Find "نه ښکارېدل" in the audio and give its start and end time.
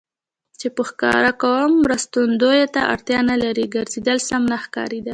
4.51-5.09